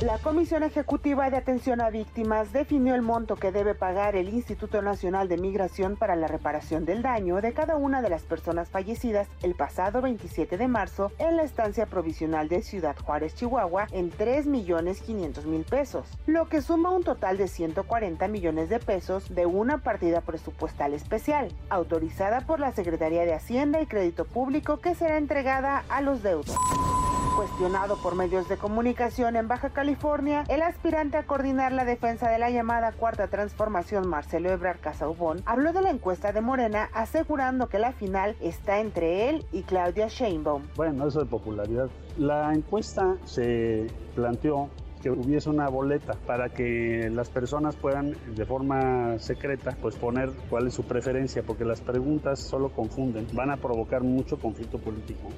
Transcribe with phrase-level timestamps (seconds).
[0.00, 4.80] La Comisión Ejecutiva de Atención a Víctimas definió el monto que debe pagar el Instituto
[4.80, 9.28] Nacional de Migración para la reparación del daño de cada una de las personas fallecidas
[9.42, 14.46] el pasado 27 de marzo en la estancia provisional de Ciudad Juárez, Chihuahua, en 3
[14.46, 19.44] millones 500 mil pesos, lo que suma un total de 140 millones de pesos de
[19.44, 25.18] una partida presupuestal especial, autorizada por la Secretaría de Hacienda y Crédito Público que será
[25.18, 26.56] entregada a los deudos.
[27.40, 32.38] Cuestionado por medios de comunicación en Baja California, el aspirante a coordinar la defensa de
[32.38, 37.78] la llamada Cuarta Transformación, Marcelo Ebrard Casaubon, habló de la encuesta de Morena, asegurando que
[37.78, 40.64] la final está entre él y Claudia Sheinbaum.
[40.76, 41.88] Bueno, eso de popularidad.
[42.18, 44.68] La encuesta se planteó
[45.00, 50.66] que hubiese una boleta para que las personas puedan de forma secreta pues poner cuál
[50.66, 55.30] es su preferencia porque las preguntas solo confunden, van a provocar mucho conflicto político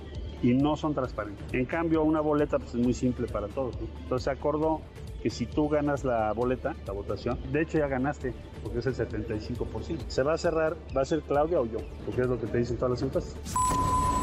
[0.43, 1.53] y no son transparentes.
[1.53, 3.79] En cambio, una boleta pues, es muy simple para todos.
[4.03, 4.81] Entonces se acordó
[5.23, 8.95] que si tú ganas la boleta, la votación, de hecho ya ganaste, porque es el
[8.95, 9.99] 75%.
[10.09, 12.59] Se va a cerrar, va a ser Claudia o yo, porque es lo que te
[12.59, 13.37] dicen todas las encuestas.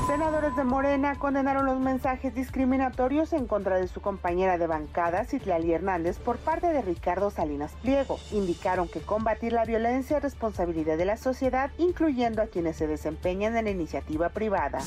[0.09, 5.71] Senadores de Morena condenaron los mensajes discriminatorios en contra de su compañera de bancada, Citlali
[5.71, 8.17] Hernández, por parte de Ricardo Salinas Pliego.
[8.31, 13.55] Indicaron que combatir la violencia es responsabilidad de la sociedad, incluyendo a quienes se desempeñan
[13.55, 14.79] en la iniciativa privada.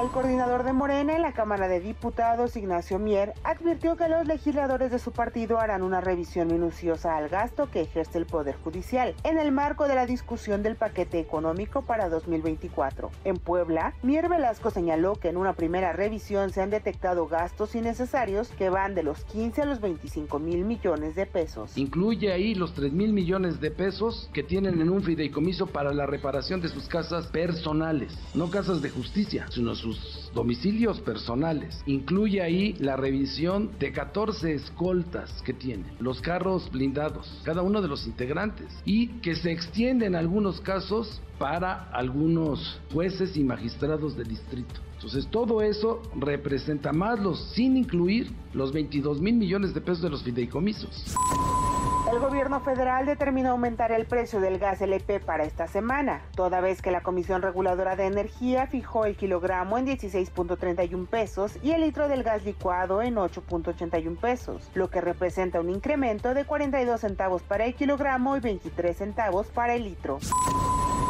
[0.00, 4.90] El coordinador de Morena en la Cámara de Diputados, Ignacio Mier, advirtió que los legisladores
[4.90, 9.38] de su partido harán una revisión minuciosa al gasto que ejerce el Poder Judicial en
[9.38, 13.10] el marco de la discusión del paquete económico para 2024.
[13.24, 18.48] En Puebla, Mier Velasco señaló que en una primera revisión se han detectado gastos innecesarios
[18.48, 21.76] que van de los 15 a los 25 mil millones de pesos.
[21.76, 26.06] Incluye ahí los 3 mil millones de pesos que tienen en un fideicomiso para la
[26.06, 29.89] reparación de sus casas personales, no casas de justicia, sino sus
[30.34, 31.82] domicilios personales.
[31.86, 37.88] Incluye ahí la revisión de 14 escoltas que tienen, los carros blindados, cada uno de
[37.88, 44.24] los integrantes, y que se extiende en algunos casos para algunos jueces y magistrados de
[44.24, 44.80] distrito.
[44.94, 50.10] Entonces todo eso representa más los, sin incluir los 22 mil millones de pesos de
[50.10, 51.16] los fideicomisos.
[52.10, 56.82] El gobierno federal determinó aumentar el precio del gas LP para esta semana, toda vez
[56.82, 62.08] que la Comisión Reguladora de Energía fijó el kilogramo en 16.31 pesos y el litro
[62.08, 67.64] del gas licuado en 8.81 pesos, lo que representa un incremento de 42 centavos para
[67.64, 70.18] el kilogramo y 23 centavos para el litro.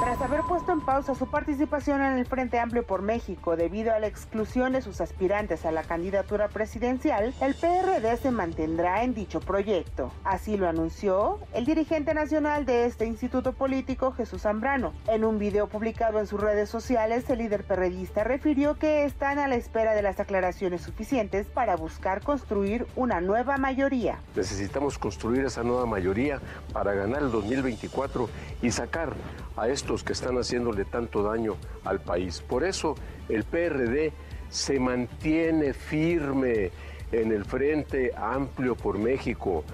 [0.01, 3.99] Tras haber puesto en pausa su participación en el Frente Amplio por México debido a
[3.99, 9.41] la exclusión de sus aspirantes a la candidatura presidencial, el PRD se mantendrá en dicho
[9.41, 10.11] proyecto.
[10.25, 14.95] Así lo anunció el dirigente nacional de este instituto político, Jesús Zambrano.
[15.07, 19.49] En un video publicado en sus redes sociales, el líder perredista refirió que están a
[19.49, 24.19] la espera de las aclaraciones suficientes para buscar construir una nueva mayoría.
[24.35, 26.41] Necesitamos construir esa nueva mayoría
[26.73, 28.31] para ganar el 2024
[28.63, 29.13] y sacar
[29.57, 32.41] a estos que están haciéndole tanto daño al país.
[32.41, 32.95] Por eso
[33.29, 34.13] el PRD
[34.49, 36.71] se mantiene firme
[37.13, 39.65] en el Frente Amplio por México.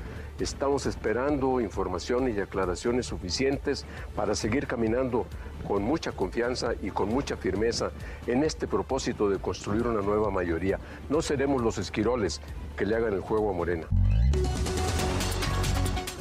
[0.41, 3.85] Estamos esperando informaciones y aclaraciones suficientes
[4.15, 5.27] para seguir caminando
[5.69, 7.91] con mucha confianza y con mucha firmeza
[8.27, 10.79] en este propósito de construir una nueva mayoría.
[11.09, 12.41] No seremos los esquiroles
[12.77, 13.87] que le hagan el juego a Morena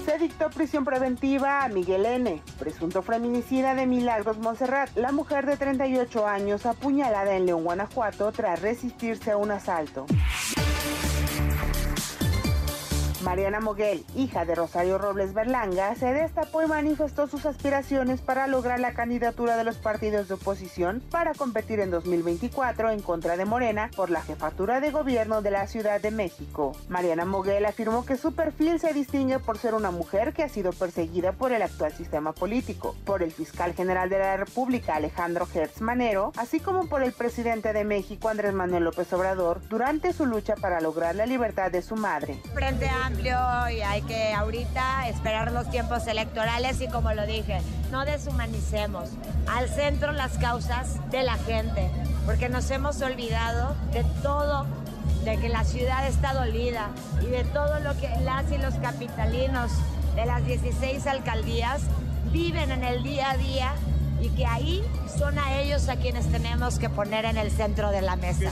[0.05, 5.57] se dictó prisión preventiva a Miguel N., presunto feminicida de Milagros Monserrat, la mujer de
[5.57, 10.05] 38 años apuñalada en León, Guanajuato, tras resistirse a un asalto.
[13.25, 18.79] Mariana Moguel, hija de Rosario Robles Berlanga, se destapó y manifestó sus aspiraciones para lograr
[18.79, 23.89] la candidatura de los partidos de oposición para competir en 2024 en contra de Morena
[23.95, 26.73] por la jefatura de gobierno de la Ciudad de México.
[26.87, 30.71] Mariana Moguel afirmó que su perfil se distingue por ser una mujer que ha sido
[30.71, 35.81] perseguida por el actual sistema político, por el fiscal general de la República Alejandro Hertz
[35.81, 40.53] Manero, así como por el presidente de México Andrés Manuel López Obrador durante su lucha
[40.55, 42.39] para lograr la libertad de su madre.
[43.23, 47.59] Y hay que ahorita esperar los tiempos electorales y como lo dije,
[47.91, 49.09] no deshumanicemos.
[49.47, 51.89] Al centro las causas de la gente,
[52.25, 54.65] porque nos hemos olvidado de todo,
[55.23, 56.89] de que la ciudad está dolida
[57.21, 59.71] y de todo lo que las y los capitalinos
[60.15, 61.81] de las 16 alcaldías
[62.31, 63.73] viven en el día a día
[64.21, 64.83] y que ahí
[65.17, 68.51] son a ellos a quienes tenemos que poner en el centro de la mesa.